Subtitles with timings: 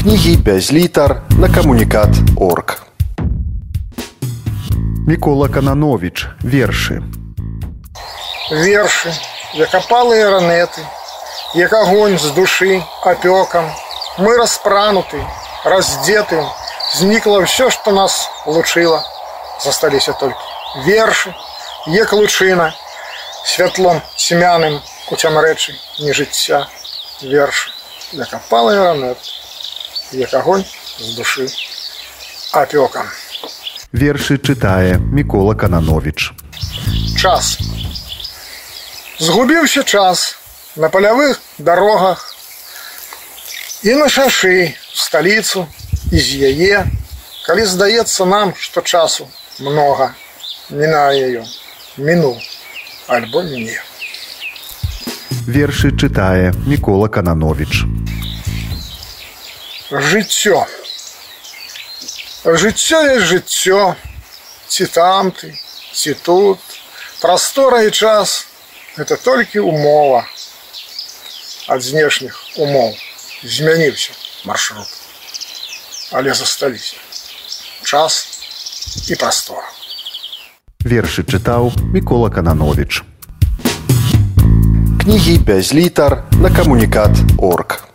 [0.00, 2.82] кнігі без літар на камунікат орг.
[5.06, 7.02] Мікола Кананович, вершы.
[8.50, 9.12] вершы,
[9.54, 10.80] як апалыя ранеты,
[11.54, 13.70] як агонь з душы апёкам.
[14.18, 15.18] Мы распрануты,
[15.64, 16.44] раздзеты,
[16.94, 19.02] знікла ўсё, што нас лучыла.
[19.64, 20.38] Засталіся толькі
[20.86, 21.34] вершы,
[21.86, 22.74] як лучына,
[23.44, 24.80] святлом цьмяным
[25.10, 26.68] у цямрэчы не жыцця
[27.22, 27.70] вершы,
[28.12, 29.24] як апалыя ранеты,
[30.12, 30.64] як агонь
[30.98, 31.48] з душы
[32.52, 33.06] апёкам.
[33.92, 36.32] Вершы чытае Мікола Кананович.
[37.18, 37.58] час.
[39.18, 40.36] Згубіўся час
[40.76, 42.34] на палявых дарогах
[43.82, 45.66] і на шашы сталіцу
[46.12, 46.86] і з яе,
[47.46, 49.26] калі здаецца нам, што часу
[49.58, 50.14] многа
[50.70, 51.48] мінае ён
[51.98, 52.38] мінуў
[53.10, 53.74] альбо не.
[55.50, 57.82] Вершы чытае Мікола Кананович.
[59.90, 60.66] Жыццё.
[62.44, 63.96] Жыццё есть жыццё,
[64.68, 65.58] ці там ты,
[65.92, 66.58] ці тут.
[67.20, 68.46] Прастора і час
[68.98, 70.26] это толькі умова
[71.68, 72.94] ад знешніх умоў.
[73.44, 74.12] Змяніўся
[74.44, 74.86] маршрут.
[76.12, 76.96] Але засталіся
[77.82, 78.28] час
[79.08, 79.66] і прастора.
[80.84, 83.02] Вершы чытаў Мікола Кананович.
[85.02, 87.87] Кнігі без літар на камунікат орг.